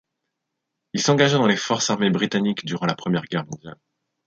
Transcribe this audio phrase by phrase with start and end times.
[0.93, 3.77] Il s’engagea dans les forces armées britanniques durant la Première Guerre mondiale.